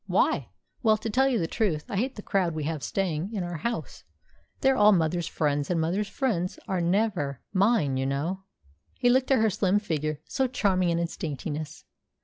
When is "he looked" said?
8.97-9.29